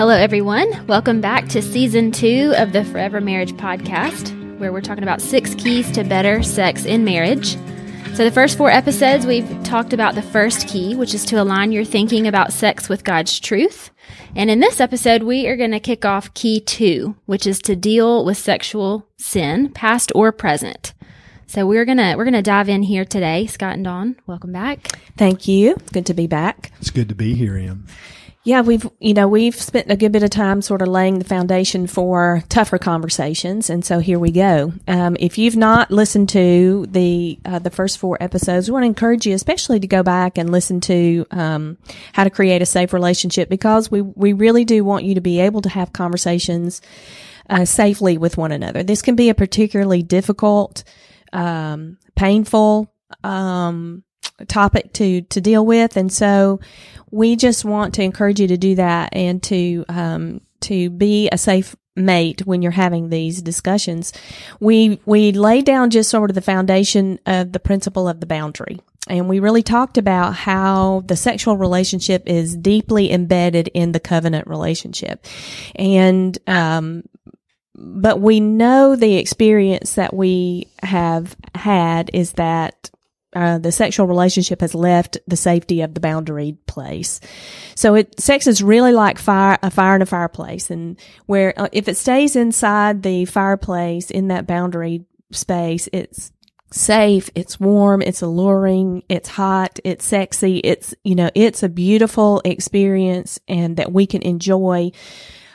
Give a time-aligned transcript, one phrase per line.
[0.00, 0.86] Hello, everyone.
[0.86, 5.54] Welcome back to season two of the Forever Marriage podcast, where we're talking about six
[5.54, 7.58] keys to better sex in marriage.
[8.14, 11.70] So, the first four episodes, we've talked about the first key, which is to align
[11.70, 13.90] your thinking about sex with God's truth.
[14.34, 17.76] And in this episode, we are going to kick off key two, which is to
[17.76, 20.94] deal with sexual sin, past or present.
[21.46, 23.46] So we're gonna we're gonna dive in here today.
[23.48, 24.98] Scott and Dawn, welcome back.
[25.18, 25.76] Thank you.
[25.92, 26.72] Good to be back.
[26.80, 27.86] It's good to be here, Em.
[28.42, 31.26] Yeah, we've you know we've spent a good bit of time sort of laying the
[31.26, 34.72] foundation for tougher conversations, and so here we go.
[34.88, 38.86] Um, if you've not listened to the uh, the first four episodes, we want to
[38.86, 41.76] encourage you, especially to go back and listen to um,
[42.14, 45.38] how to create a safe relationship, because we we really do want you to be
[45.40, 46.80] able to have conversations
[47.50, 48.82] uh, safely with one another.
[48.82, 50.82] This can be a particularly difficult
[51.34, 52.90] um, painful
[53.22, 54.02] um,
[54.46, 56.60] topic to to deal with, and so
[57.10, 61.38] we just want to encourage you to do that and to um, to be a
[61.38, 64.12] safe mate when you're having these discussions.
[64.60, 68.78] We we lay down just sort of the foundation of the principle of the boundary.
[69.08, 74.46] And we really talked about how the sexual relationship is deeply embedded in the covenant
[74.46, 75.24] relationship.
[75.74, 77.04] And, um,
[77.74, 82.90] but we know the experience that we have had is that
[83.34, 87.20] uh, the sexual relationship has left the safety of the boundary place.
[87.74, 90.70] So it, sex is really like fire, a fire in a fireplace.
[90.70, 96.32] And where, uh, if it stays inside the fireplace in that boundary space, it's
[96.72, 102.42] safe, it's warm, it's alluring, it's hot, it's sexy, it's, you know, it's a beautiful
[102.44, 104.92] experience and that we can enjoy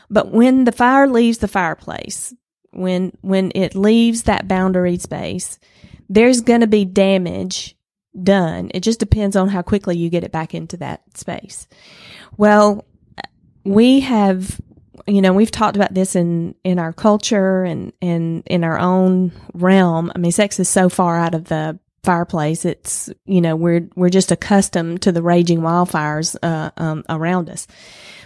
[0.09, 2.33] but when the fire leaves the fireplace,
[2.71, 5.59] when, when it leaves that boundary space,
[6.09, 7.75] there's going to be damage
[8.21, 8.71] done.
[8.73, 11.67] It just depends on how quickly you get it back into that space.
[12.37, 12.85] Well,
[13.63, 14.59] we have,
[15.07, 19.31] you know, we've talked about this in, in our culture and, and in our own
[19.53, 20.11] realm.
[20.15, 22.65] I mean, sex is so far out of the fireplace.
[22.65, 27.67] It's, you know, we're, we're just accustomed to the raging wildfires, uh, um, around us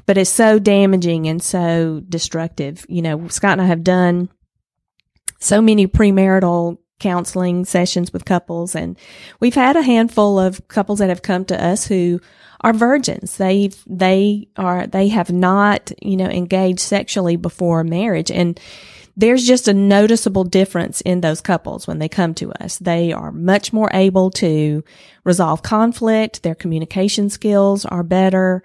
[0.09, 2.83] but it's so damaging and so destructive.
[2.89, 4.29] You know, Scott and I have done
[5.39, 8.97] so many premarital counseling sessions with couples and
[9.39, 12.19] we've had a handful of couples that have come to us who
[12.61, 13.37] are virgins.
[13.37, 18.29] They, they are, they have not, you know, engaged sexually before marriage.
[18.29, 18.59] And
[19.15, 22.77] there's just a noticeable difference in those couples when they come to us.
[22.77, 24.83] They are much more able to
[25.23, 26.43] resolve conflict.
[26.43, 28.63] Their communication skills are better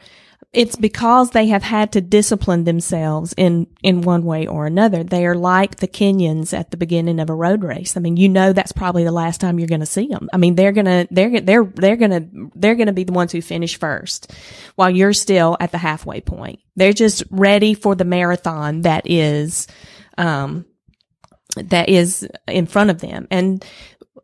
[0.55, 5.03] it's because they have had to discipline themselves in, in one way or another.
[5.03, 7.97] They are like the Kenyans at the beginning of a road race.
[7.97, 10.29] I mean, you know, that's probably the last time you're going to see them.
[10.33, 13.13] I mean, they're going to, they're, they're, they're going to, they're going to be the
[13.13, 14.33] ones who finish first
[14.77, 16.61] while you're still at the halfway point.
[16.77, 19.67] They're just ready for the marathon that is,
[20.17, 20.65] um,
[21.57, 23.29] that is in front of them.
[23.31, 23.65] And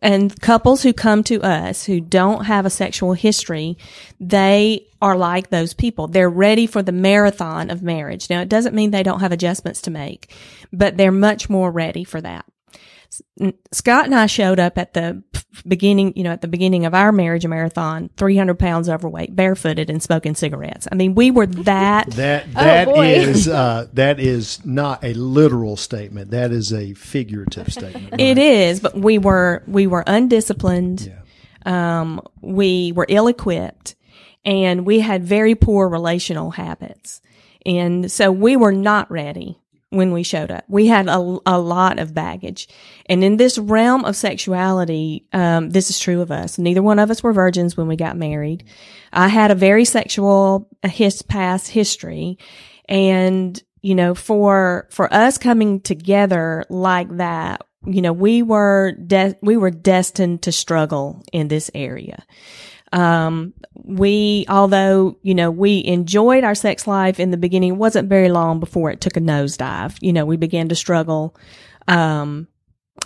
[0.03, 3.77] and couples who come to us who don't have a sexual history,
[4.19, 6.09] they are like those people.
[6.09, 8.29] They're ready for the marathon of marriage.
[8.29, 10.35] Now, it doesn't mean they don't have adjustments to make,
[10.73, 12.45] but they're much more ready for that.
[13.73, 15.23] Scott and I showed up at the
[15.67, 20.03] beginning, you know, at the beginning of our marriage marathon, 300 pounds overweight, barefooted and
[20.03, 20.87] smoking cigarettes.
[20.91, 22.11] I mean, we were that.
[22.13, 26.31] that, oh, that oh is, uh, that is not a literal statement.
[26.31, 28.13] That is a figurative statement.
[28.13, 28.21] Right?
[28.21, 31.07] It is, but we were, we were undisciplined.
[31.07, 31.17] Yeah.
[31.67, 33.95] Um, we were ill equipped
[34.45, 37.21] and we had very poor relational habits.
[37.67, 40.65] And so we were not ready when we showed up.
[40.69, 42.69] We had a, a lot of baggage.
[43.07, 46.59] And in this realm of sexuality, um, this is true of us.
[46.59, 48.65] Neither one of us were virgins when we got married.
[49.13, 52.39] I had a very sexual his past history.
[52.89, 59.37] And, you know, for, for us coming together like that, you know, we were, de-
[59.43, 62.25] we were destined to struggle in this area.
[62.93, 68.09] Um, we, although, you know, we enjoyed our sex life in the beginning, it wasn't
[68.09, 69.97] very long before it took a nosedive.
[70.01, 71.37] You know, we began to struggle.
[71.87, 72.49] Um,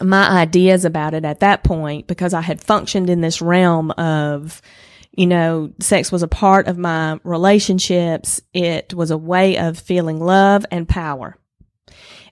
[0.02, 4.60] my ideas about it at that point, because I had functioned in this realm of,
[5.12, 8.40] you know, sex was a part of my relationships.
[8.52, 11.36] It was a way of feeling love and power.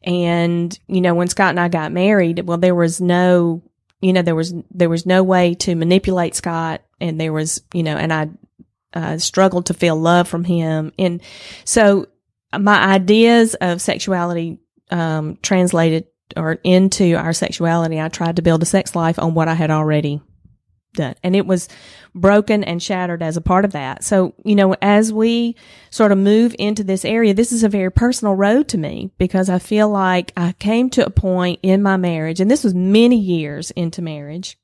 [0.03, 3.63] And, you know, when Scott and I got married, well, there was no
[4.03, 7.83] you know, there was, there was no way to manipulate Scott and there was, you
[7.83, 8.31] know, and I,
[8.95, 10.93] uh, struggled to feel love from him.
[10.99, 11.23] And
[11.65, 12.07] so
[12.59, 14.59] my ideas of sexuality,
[14.91, 16.07] um, translated
[16.37, 19.71] or into our sexuality, I tried to build a sex life on what I had
[19.71, 20.21] already
[20.95, 21.15] done.
[21.23, 21.69] And it was
[22.15, 24.05] broken and shattered as a part of that.
[24.05, 25.57] So, you know, as we
[25.91, 29.49] sort of move into this area, this is a very personal road to me because
[29.49, 33.19] I feel like I came to a point in my marriage, and this was many
[33.19, 34.59] years into marriage,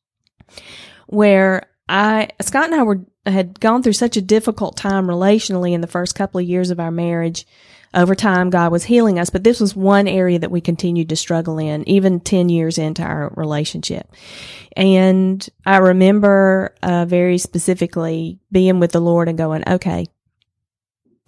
[1.06, 5.80] where I, Scott and I were, had gone through such a difficult time relationally in
[5.80, 7.46] the first couple of years of our marriage
[7.94, 11.16] over time, God was healing us, but this was one area that we continued to
[11.16, 14.12] struggle in, even 10 years into our relationship.
[14.76, 20.06] And I remember uh, very specifically being with the Lord and going, okay,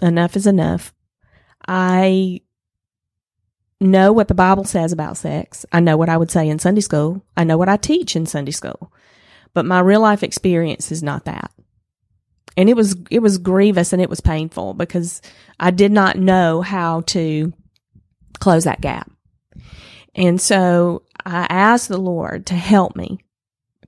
[0.02, 0.92] enough is enough.
[1.66, 2.42] I
[3.80, 5.64] know what the Bible says about sex.
[5.72, 7.24] I know what I would say in Sunday school.
[7.36, 8.92] I know what I teach in Sunday school.
[9.52, 11.50] But my real life experience is not that
[12.56, 15.22] and it was it was grievous and it was painful because
[15.58, 17.52] I did not know how to
[18.38, 19.10] close that gap.
[20.14, 23.20] And so I asked the Lord to help me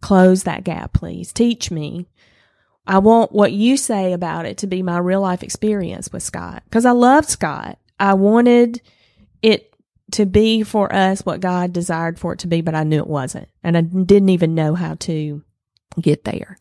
[0.01, 1.33] close that gap, please.
[1.33, 2.07] Teach me.
[2.87, 6.63] I want what you say about it to be my real life experience with Scott
[6.65, 7.79] because I loved Scott.
[8.01, 8.81] I wanted
[9.43, 9.75] it
[10.13, 13.07] to be for us what God desired for it to be, but I knew it
[13.07, 13.49] wasn't.
[13.63, 15.43] And I didn't even know how to
[16.01, 16.57] get there.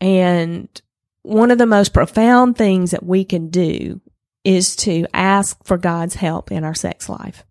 [0.00, 0.68] And
[1.22, 4.00] one of the most profound things that we can do
[4.44, 7.44] is to ask for God's help in our sex life.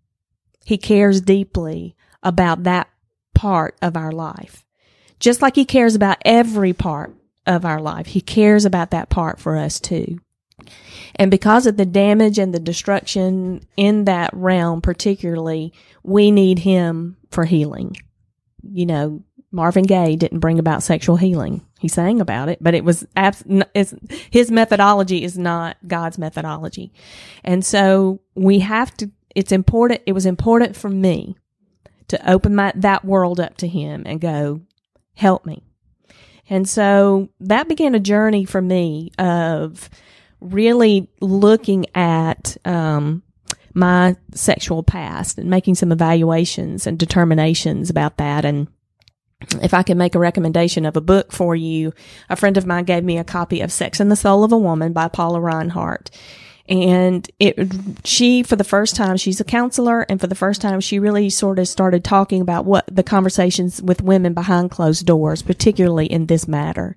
[0.64, 2.88] He cares deeply about that
[3.34, 4.64] part of our life.
[5.20, 7.14] Just like he cares about every part
[7.46, 10.18] of our life, he cares about that part for us too.
[11.16, 15.72] And because of the damage and the destruction in that realm, particularly,
[16.02, 17.96] we need him for healing.
[18.62, 19.22] You know,
[19.52, 21.64] Marvin Gaye didn't bring about sexual healing.
[21.78, 23.44] He sang about it, but it was abs-
[24.30, 26.92] his methodology is not God's methodology.
[27.44, 31.36] And so we have to, it's important, it was important for me
[32.08, 34.60] to open my, that world up to him and go,
[35.14, 35.62] help me.
[36.48, 39.88] And so that began a journey for me of
[40.40, 43.22] really looking at, um,
[43.74, 48.68] my sexual past and making some evaluations and determinations about that and
[49.62, 51.92] if I can make a recommendation of a book for you,
[52.28, 54.58] a friend of mine gave me a copy of Sex and the Soul of a
[54.58, 56.10] Woman by Paula Rinehart.
[56.68, 57.56] And it,
[58.04, 60.00] she, for the first time, she's a counselor.
[60.08, 63.80] And for the first time, she really sort of started talking about what the conversations
[63.80, 66.96] with women behind closed doors, particularly in this matter,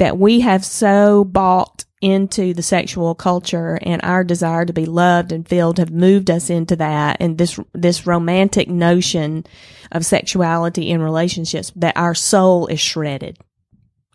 [0.00, 5.30] that we have so bought into the sexual culture and our desire to be loved
[5.30, 9.44] and filled have moved us into that and this this romantic notion
[9.92, 13.36] of sexuality in relationships that our soul is shredded.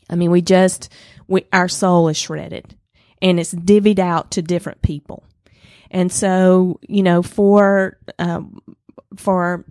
[0.10, 0.92] I mean, we just
[1.28, 2.76] we our soul is shredded
[3.22, 5.24] and it's divvied out to different people.
[5.92, 8.60] And so, you know, for um,
[9.18, 9.64] for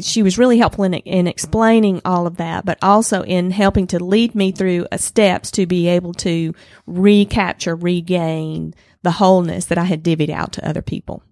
[0.00, 4.02] she was really helpful in, in explaining all of that, but also in helping to
[4.02, 6.54] lead me through steps to be able to
[6.86, 11.22] recapture, regain the wholeness that I had divvied out to other people.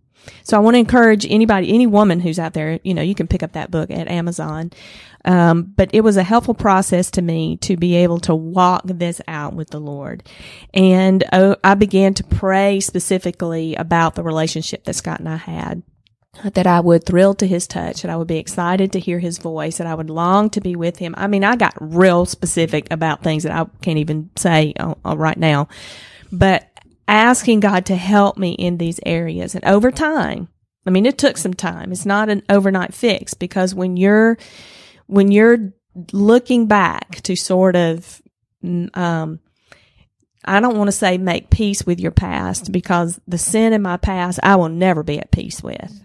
[0.45, 3.27] So I want to encourage anybody, any woman who's out there, you know, you can
[3.27, 4.71] pick up that book at Amazon.
[5.25, 9.21] Um, but it was a helpful process to me to be able to walk this
[9.29, 10.29] out with the Lord.
[10.75, 15.83] And uh, I began to pray specifically about the relationship that Scott and I had
[16.45, 19.39] that I would thrill to his touch, that I would be excited to hear his
[19.39, 21.15] voice, that I would long to be with him.
[21.17, 25.17] I mean, I got real specific about things that I can't even say uh, uh,
[25.17, 25.69] right now,
[26.33, 26.67] but
[27.07, 29.55] asking God to help me in these areas.
[29.55, 30.49] And over time,
[30.87, 31.93] I mean, it took some time.
[31.93, 34.39] It's not an overnight fix because when you're,
[35.07, 35.73] when you're
[36.13, 38.23] looking back to sort of,
[38.65, 39.39] mm, um,
[40.45, 43.97] I don't want to say make peace with your past because the sin in my
[43.97, 46.05] past I will never be at peace with.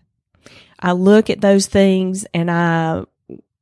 [0.80, 3.04] I look at those things and I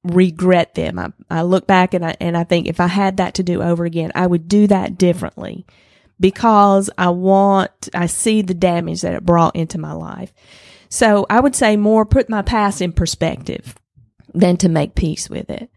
[0.04, 1.00] regret them.
[1.00, 3.62] I, I look back and I, and I think if I had that to do
[3.62, 5.66] over again, I would do that differently
[6.20, 10.34] because I want, I see the damage that it brought into my life.
[10.90, 13.76] So I would say more put my past in perspective
[14.34, 15.70] than to make peace with it.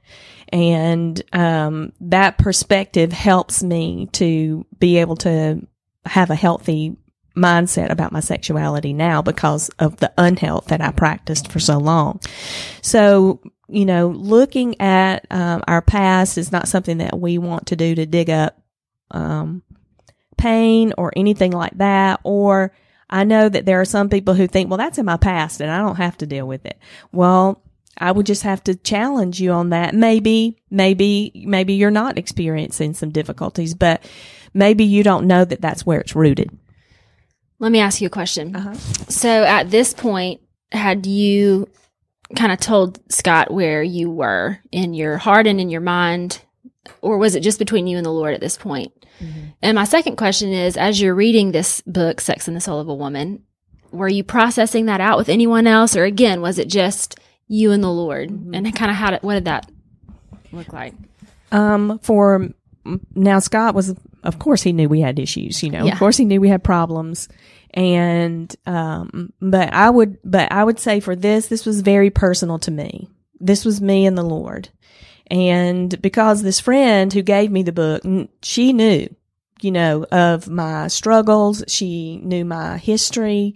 [0.51, 5.67] And, um, that perspective helps me to be able to
[6.05, 6.97] have a healthy
[7.39, 12.21] mindset about my sexuality now because of the unhealth that I practiced for so long.
[12.83, 17.77] So, you know, looking at um, our past is not something that we want to
[17.77, 18.61] do to dig up
[19.11, 19.63] um,
[20.37, 22.21] pain or anything like that.
[22.25, 22.73] Or
[23.11, 25.71] I know that there are some people who think, well, that's in my past and
[25.71, 26.79] I don't have to deal with it.
[27.13, 27.63] Well,
[27.99, 29.95] I would just have to challenge you on that.
[29.95, 34.09] Maybe, maybe, maybe you're not experiencing some difficulties, but
[34.55, 36.57] maybe you don't know that that's where it's rooted.
[37.59, 38.55] Let me ask you a question.
[38.55, 38.75] Uh-huh.
[39.09, 41.69] So at this point, had you
[42.37, 46.43] kind of told Scott where you were in your heart and in your mind,
[47.01, 48.93] or was it just between you and the Lord at this point?
[49.63, 52.89] And my second question is as you're reading this book, Sex and the Soul of
[52.89, 53.43] a Woman,
[53.91, 57.83] were you processing that out with anyone else, or again, was it just you and
[57.83, 58.31] the Lord?
[58.31, 59.69] And kind of how did, what did that
[60.53, 60.95] look like?
[61.51, 62.51] Um, for
[63.15, 65.63] now, Scott was, of course, he knew we had issues.
[65.63, 65.93] You know, Yeah.
[65.93, 67.29] of course, he knew we had problems.
[67.75, 72.59] And, um, but I would, but I would say for this, this was very personal
[72.61, 73.09] to me.
[73.41, 74.71] This was me and the Lord.
[75.31, 78.03] And because this friend who gave me the book,
[78.43, 79.15] she knew,
[79.61, 81.63] you know, of my struggles.
[81.69, 83.55] She knew my history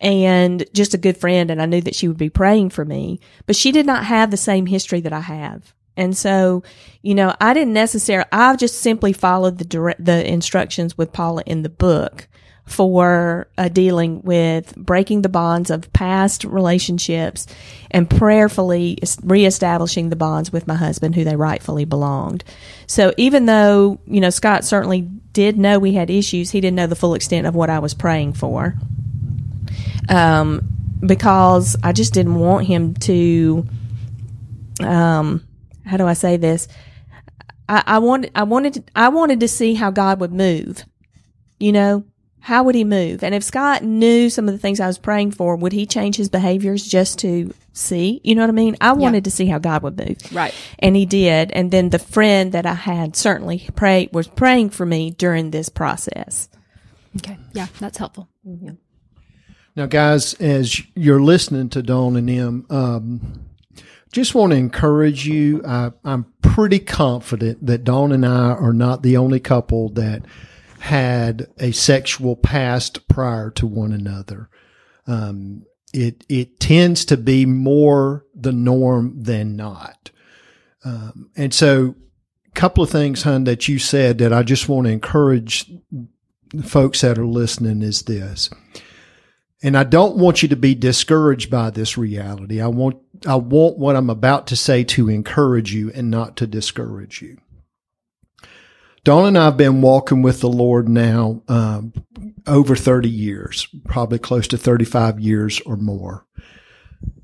[0.00, 1.50] and just a good friend.
[1.50, 4.30] And I knew that she would be praying for me, but she did not have
[4.32, 5.72] the same history that I have.
[5.96, 6.62] And so,
[7.02, 11.42] you know, I didn't necessarily, I've just simply followed the direct, the instructions with Paula
[11.46, 12.28] in the book
[12.66, 17.46] for uh, dealing with breaking the bonds of past relationships
[17.90, 22.42] and prayerfully reestablishing the bonds with my husband who they rightfully belonged.
[22.86, 26.86] So even though, you know, Scott certainly did know we had issues, he didn't know
[26.86, 28.74] the full extent of what I was praying for.
[30.08, 30.62] Um,
[31.04, 33.66] because I just didn't want him to,
[34.80, 35.44] um,
[35.84, 36.68] how do I say this?
[37.68, 40.84] I, I wanted, I wanted, to, I wanted to see how God would move.
[41.58, 42.04] You know,
[42.40, 43.24] how would he move?
[43.24, 46.16] And if Scott knew some of the things I was praying for, would he change
[46.16, 48.20] his behaviors just to see?
[48.22, 48.76] You know what I mean?
[48.82, 50.18] I wanted to see how God would move.
[50.30, 50.54] Right.
[50.78, 51.52] And he did.
[51.52, 55.70] And then the friend that I had certainly pray was praying for me during this
[55.70, 56.50] process.
[57.16, 57.38] Okay.
[57.54, 58.28] Yeah, that's helpful.
[59.74, 63.44] Now, guys, as you're listening to Dawn and them, um,
[64.14, 65.60] just want to encourage you.
[65.66, 70.24] I, I'm pretty confident that Dawn and I are not the only couple that
[70.78, 74.48] had a sexual past prior to one another.
[75.08, 80.12] Um, it it tends to be more the norm than not.
[80.84, 81.96] Um, and so,
[82.46, 85.68] a couple of things, hun, that you said that I just want to encourage
[86.62, 88.48] folks that are listening is this.
[89.60, 92.60] And I don't want you to be discouraged by this reality.
[92.60, 96.46] I want, I want what I'm about to say to encourage you and not to
[96.46, 97.38] discourage you.
[99.04, 101.92] Dawn and I have been walking with the Lord now, um,
[102.46, 106.26] over 30 years, probably close to 35 years or more.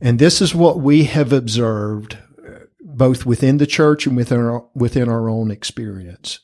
[0.00, 4.66] And this is what we have observed uh, both within the church and within our,
[4.74, 6.40] within our own experience.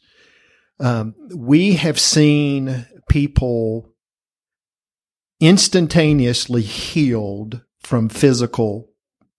[0.80, 3.92] Um, we have seen people
[5.38, 8.88] instantaneously healed from physical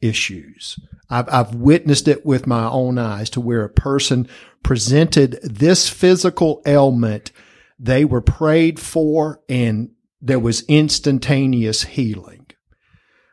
[0.02, 0.80] issues.
[1.10, 4.28] I've, I've witnessed it with my own eyes to where a person
[4.64, 7.32] presented this physical ailment.
[7.80, 12.48] They were prayed for and there was instantaneous healing.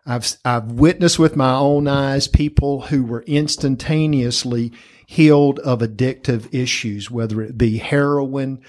[0.06, 4.72] I've, I've witnessed with my own eyes people who were instantaneously
[5.06, 8.60] healed of addictive issues, whether it be heroin,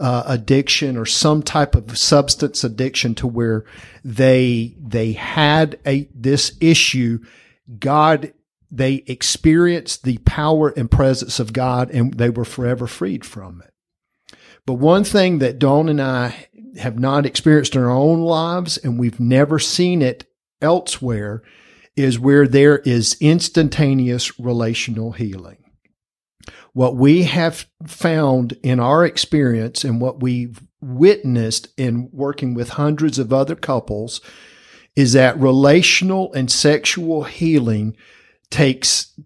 [0.00, 3.64] uh, addiction or some type of substance addiction to where
[4.04, 7.20] they they had a this issue.
[7.78, 8.32] God
[8.70, 13.72] they experienced the power and presence of god and they were forever freed from it.
[14.64, 16.46] But one thing that dawn and i
[16.78, 20.24] have not experienced in our own lives and we've never seen it
[20.62, 21.42] elsewhere
[21.96, 25.59] is where there is instantaneous relational healing
[26.72, 33.18] what we have found in our experience and what we've witnessed in working with hundreds
[33.18, 34.20] of other couples
[34.96, 37.96] is that relational and sexual healing
[38.50, 39.18] takes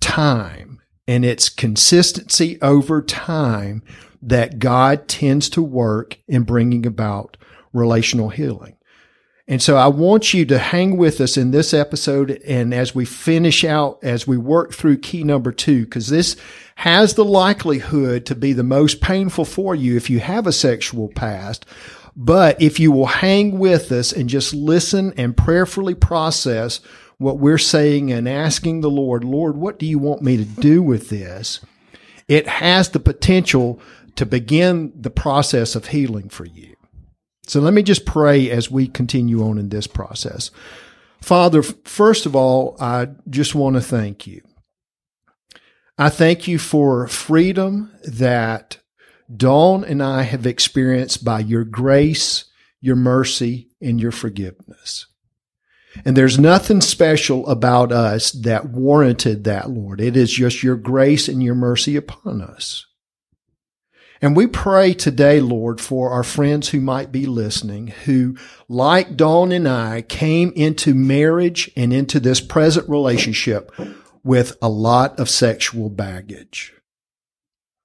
[0.00, 3.82] time and it's consistency over time
[4.20, 7.36] that God tends to work in bringing about
[7.72, 8.77] relational healing.
[9.50, 13.06] And so I want you to hang with us in this episode and as we
[13.06, 16.36] finish out, as we work through key number two, because this
[16.74, 21.08] has the likelihood to be the most painful for you if you have a sexual
[21.08, 21.64] past.
[22.14, 26.80] But if you will hang with us and just listen and prayerfully process
[27.16, 30.82] what we're saying and asking the Lord, Lord, what do you want me to do
[30.82, 31.60] with this?
[32.28, 33.80] It has the potential
[34.16, 36.74] to begin the process of healing for you.
[37.48, 40.50] So let me just pray as we continue on in this process.
[41.20, 44.42] Father, first of all, I just want to thank you.
[45.96, 48.78] I thank you for freedom that
[49.34, 52.44] Dawn and I have experienced by your grace,
[52.80, 55.06] your mercy, and your forgiveness.
[56.04, 60.00] And there's nothing special about us that warranted that, Lord.
[60.00, 62.86] It is just your grace and your mercy upon us.
[64.20, 68.36] And we pray today, Lord, for our friends who might be listening, who,
[68.68, 73.70] like Dawn and I, came into marriage and into this present relationship
[74.24, 76.74] with a lot of sexual baggage.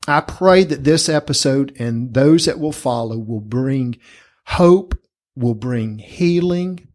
[0.08, 4.00] I pray that this episode and those that will follow will bring
[4.48, 4.96] hope,
[5.36, 6.88] will bring healing,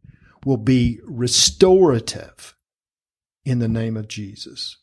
[0.45, 2.57] will be restorative
[3.45, 4.77] in the name of Jesus.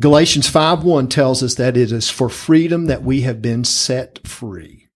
[0.00, 4.86] Galatians 5:1 tells us that it is for freedom that we have been set free.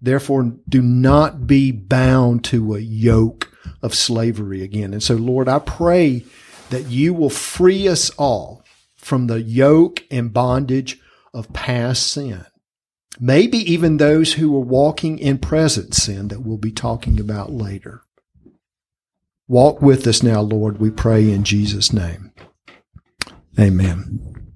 [0.00, 4.92] Therefore, do not be bound to a yoke of slavery again.
[4.92, 6.24] And so, Lord, I pray
[6.70, 8.64] that you will free us all
[8.96, 11.00] from the yoke and bondage
[11.32, 12.44] of past sin.
[13.20, 18.02] Maybe even those who are walking in present sin that we'll be talking about later.
[19.46, 22.32] Walk with us now, Lord, we pray in Jesus' name.
[23.58, 24.46] Amen.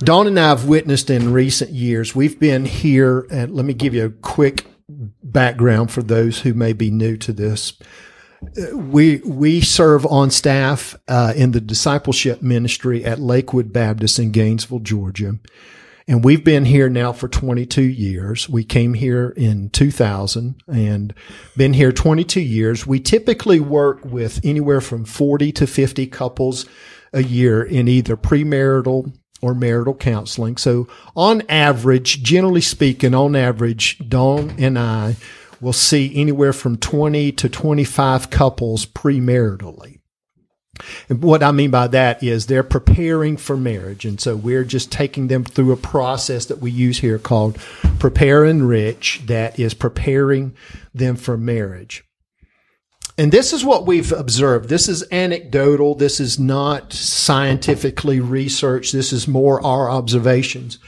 [0.00, 3.94] Dawn and I have witnessed in recent years, we've been here, and let me give
[3.94, 7.74] you a quick background for those who may be new to this.
[8.74, 14.80] We we serve on staff uh, in the discipleship ministry at Lakewood Baptist in Gainesville,
[14.80, 15.38] Georgia.
[16.08, 18.48] And we've been here now for 22 years.
[18.48, 21.14] We came here in 2000 and
[21.56, 22.84] been here 22 years.
[22.84, 26.66] We typically work with anywhere from 40 to 50 couples
[27.12, 30.56] a year in either premarital or marital counseling.
[30.56, 35.16] So on average, generally speaking, on average, Dawn and I
[35.60, 39.98] will see anywhere from 20 to 25 couples premaritally.
[41.08, 44.04] And what I mean by that is they're preparing for marriage.
[44.04, 47.58] And so we're just taking them through a process that we use here called
[47.98, 50.56] Prepare Enrich that is preparing
[50.94, 52.04] them for marriage.
[53.18, 54.68] And this is what we've observed.
[54.68, 55.94] This is anecdotal.
[55.94, 58.92] This is not scientifically researched.
[58.92, 60.78] This is more our observations.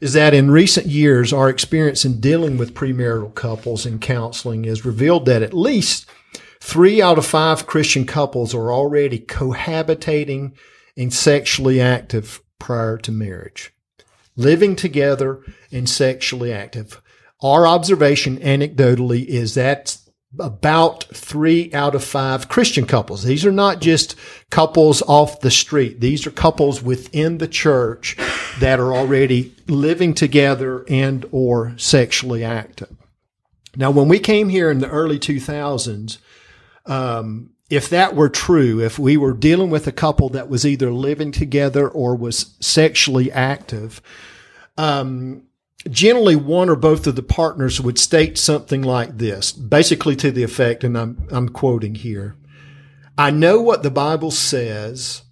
[0.00, 4.84] Is that in recent years, our experience in dealing with premarital couples in counseling has
[4.84, 6.06] revealed that at least
[6.60, 10.52] three out of five Christian couples are already cohabitating
[10.96, 13.72] and sexually active prior to marriage,
[14.36, 15.40] living together
[15.72, 17.00] and sexually active.
[17.42, 19.98] Our observation anecdotally is that
[20.38, 23.22] about three out of five Christian couples.
[23.22, 24.14] These are not just
[24.50, 26.00] couples off the street.
[26.00, 28.16] These are couples within the church
[28.60, 32.94] that are already living together and or sexually active.
[33.76, 36.18] Now, when we came here in the early 2000s,
[36.86, 40.90] um, if that were true, if we were dealing with a couple that was either
[40.90, 44.00] living together or was sexually active,
[44.78, 45.42] um,
[45.90, 50.42] generally one or both of the partners would state something like this, basically to the
[50.42, 52.36] effect, and I'm, I'm quoting here.
[53.18, 55.22] I know what the Bible says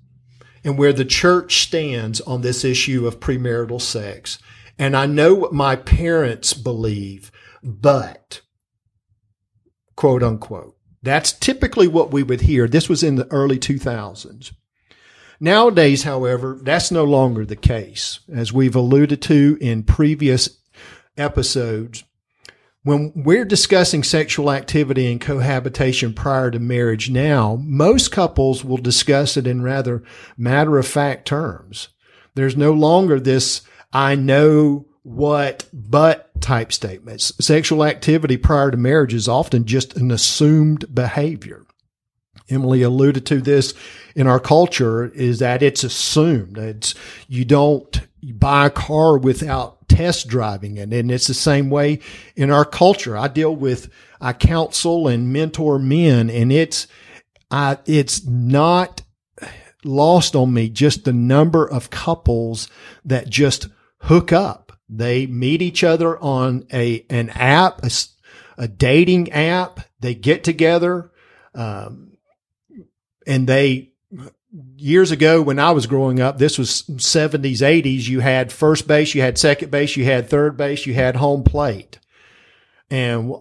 [0.64, 4.38] and where the church stands on this issue of premarital sex.
[4.78, 7.30] And I know what my parents believe,
[7.62, 8.40] but
[9.96, 10.76] quote unquote.
[11.02, 12.66] That's typically what we would hear.
[12.66, 14.52] This was in the early 2000s.
[15.44, 18.20] Nowadays, however, that's no longer the case.
[18.34, 20.48] As we've alluded to in previous
[21.18, 22.02] episodes,
[22.82, 29.36] when we're discussing sexual activity and cohabitation prior to marriage now, most couples will discuss
[29.36, 30.02] it in rather
[30.38, 31.88] matter of fact terms.
[32.34, 33.60] There's no longer this,
[33.92, 37.34] I know what, but type statements.
[37.38, 41.66] Sexual activity prior to marriage is often just an assumed behavior.
[42.48, 43.74] Emily alluded to this
[44.14, 46.58] in our culture is that it's assumed.
[46.58, 46.94] It's,
[47.26, 48.00] you don't
[48.34, 50.92] buy a car without test driving it.
[50.92, 52.00] And it's the same way
[52.36, 53.16] in our culture.
[53.16, 56.86] I deal with, I counsel and mentor men and it's,
[57.50, 59.02] I, it's not
[59.84, 62.68] lost on me just the number of couples
[63.04, 63.68] that just
[63.98, 64.72] hook up.
[64.88, 67.90] They meet each other on a, an app, a,
[68.58, 69.80] a dating app.
[70.00, 71.10] They get together.
[71.54, 72.13] Um,
[73.26, 73.92] and they
[74.76, 79.14] years ago when I was growing up, this was 70s, 80s, you had first base,
[79.14, 81.98] you had second base, you had third base, you had home plate.
[82.90, 83.34] And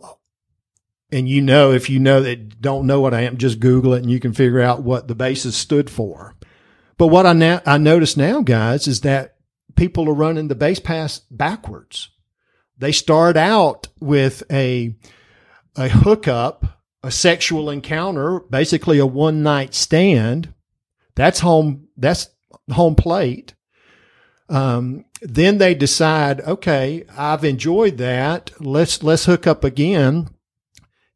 [1.11, 4.01] and you know, if you know that don't know what I am, just Google it
[4.01, 6.35] and you can figure out what the bases stood for.
[6.97, 9.35] But what I now I notice now, guys, is that
[9.75, 12.09] people are running the base pass backwards.
[12.77, 14.95] They start out with a
[15.75, 16.72] a hookup
[17.03, 20.53] a sexual encounter, basically a one night stand.
[21.15, 21.87] That's home.
[21.97, 22.29] That's
[22.71, 23.53] home plate.
[24.49, 28.51] Um, then they decide, okay, I've enjoyed that.
[28.59, 30.29] Let's let's hook up again,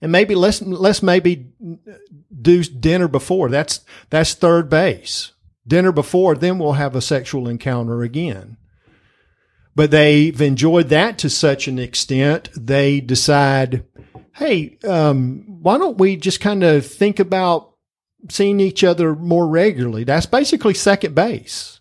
[0.02, 1.52] and maybe let's let's maybe
[2.42, 3.50] do dinner before.
[3.50, 5.34] That's that's third base.
[5.68, 8.58] Dinner before, then we'll have a sexual encounter again.
[9.78, 13.86] but they've enjoyed that to such an extent they decide,
[14.38, 17.74] hey, um, why don't we just kind of think about
[18.30, 20.04] seeing each other more regularly?
[20.04, 21.80] That's basically second base.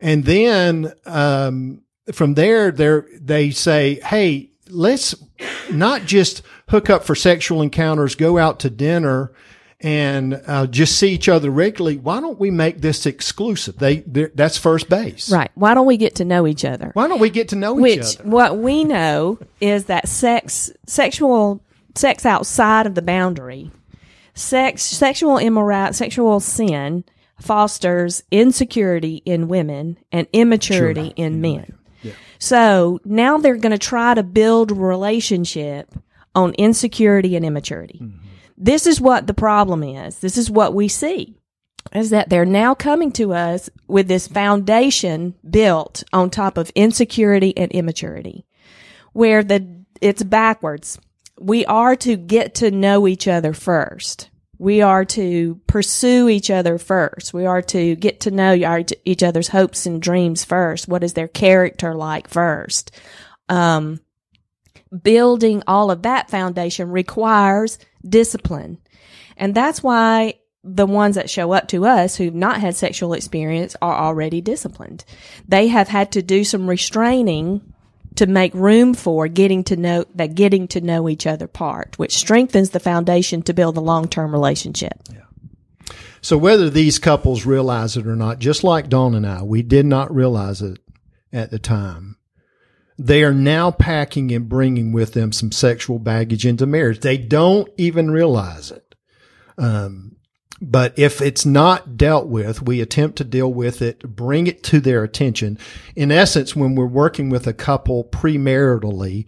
[0.00, 5.14] And then um, from there, they they say, hey, let's
[5.70, 9.32] not just hook up for sexual encounters, go out to dinner
[9.80, 11.96] and uh, just see each other regularly.
[11.96, 13.78] Why don't we make this exclusive?
[13.78, 14.00] They
[14.34, 15.50] that's first base, Right.
[15.54, 16.90] Why don't we get to know each other?
[16.94, 18.24] Why don't we get to know Which each other?
[18.24, 21.62] Which what we know is that sex, sexual,
[21.94, 23.70] sex outside of the boundary,
[24.34, 27.04] sex, sexual immoral, sexual sin
[27.40, 31.74] fosters insecurity in women and immaturity in men.
[32.38, 35.94] So now they're going to try to build relationship
[36.34, 38.00] on insecurity and immaturity.
[38.62, 40.18] This is what the problem is.
[40.18, 41.34] This is what we see
[41.94, 47.56] is that they're now coming to us with this foundation built on top of insecurity
[47.56, 48.44] and immaturity
[49.14, 50.98] where the it's backwards.
[51.38, 54.28] We are to get to know each other first.
[54.58, 57.32] We are to pursue each other first.
[57.32, 60.86] We are to get to know each other's hopes and dreams first.
[60.86, 62.90] What is their character like first?
[63.48, 64.00] Um,
[65.02, 68.78] building all of that foundation requires discipline.
[69.36, 73.74] And that's why the ones that show up to us who've not had sexual experience
[73.80, 75.04] are already disciplined.
[75.48, 77.62] They have had to do some restraining
[78.16, 82.16] to make room for getting to know that getting to know each other part, which
[82.16, 85.00] strengthens the foundation to build a long-term relationship.
[85.10, 85.20] Yeah.
[86.20, 89.86] So whether these couples realize it or not, just like Dawn and I, we did
[89.86, 90.78] not realize it
[91.32, 92.16] at the time.
[93.02, 97.00] They are now packing and bringing with them some sexual baggage into marriage.
[97.00, 98.94] They don't even realize it.
[99.56, 100.16] Um,
[100.60, 104.80] but if it's not dealt with, we attempt to deal with it, bring it to
[104.80, 105.58] their attention.
[105.96, 109.24] In essence, when we're working with a couple premaritally,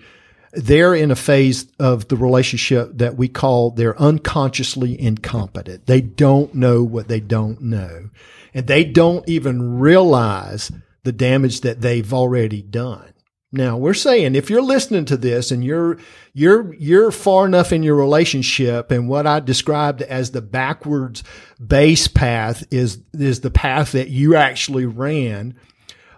[0.52, 5.86] they're in a phase of the relationship that we call they're unconsciously incompetent.
[5.86, 8.10] They don't know what they don't know.
[8.52, 10.70] And they don't even realize
[11.04, 13.11] the damage that they've already done.
[13.54, 15.98] Now we're saying if you're listening to this and you're
[16.32, 21.22] you're you're far enough in your relationship and what I described as the backwards
[21.64, 25.54] base path is is the path that you actually ran.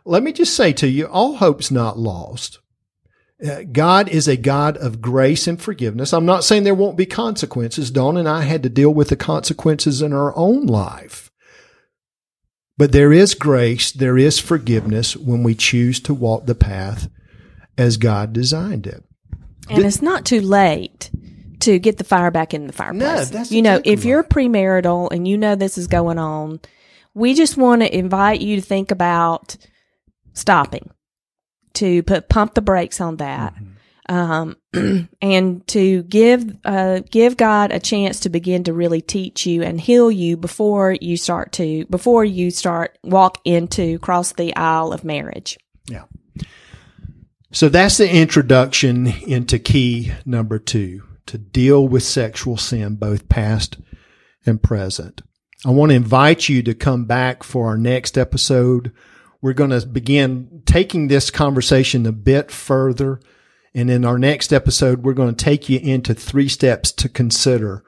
[0.04, 2.60] Let me just say to you, all hope's not lost.
[3.44, 6.12] Uh, God is a God of grace and forgiveness.
[6.12, 7.90] I'm not saying there won't be consequences.
[7.90, 11.32] Dawn and I had to deal with the consequences in our own life.
[12.76, 17.08] But there is grace, there is forgiveness when we choose to walk the path
[17.76, 19.02] as God designed it.
[19.68, 21.10] And it's not too late
[21.60, 23.30] to get the fire back in the fireplace.
[23.30, 26.60] that's you know, if you're premarital and you know this is going on,
[27.14, 29.56] we just want to invite you to think about
[30.34, 30.90] stopping,
[31.74, 33.54] to put pump the brakes on that,
[34.08, 34.56] um,
[35.22, 39.80] and to give uh, give God a chance to begin to really teach you and
[39.80, 45.04] heal you before you start to before you start walk into cross the aisle of
[45.04, 45.56] marriage.
[45.88, 46.04] Yeah.
[47.54, 53.78] So that's the introduction into key number two to deal with sexual sin, both past
[54.44, 55.22] and present.
[55.64, 58.92] I want to invite you to come back for our next episode.
[59.40, 63.20] We're going to begin taking this conversation a bit further.
[63.72, 67.84] And in our next episode, we're going to take you into three steps to consider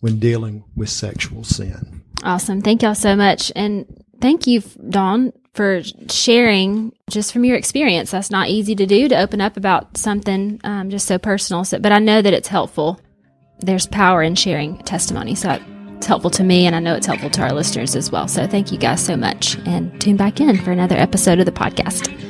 [0.00, 2.02] when dealing with sexual sin.
[2.22, 2.60] Awesome.
[2.60, 3.50] Thank y'all so much.
[3.56, 3.86] And
[4.20, 8.10] thank you, Dawn, for sharing just from your experience.
[8.10, 11.64] That's not easy to do to open up about something um, just so personal.
[11.64, 13.00] So, but I know that it's helpful.
[13.60, 15.34] There's power in sharing testimony.
[15.34, 15.58] So
[15.96, 18.28] it's helpful to me, and I know it's helpful to our listeners as well.
[18.28, 19.56] So thank you guys so much.
[19.66, 22.25] And tune back in for another episode of the podcast.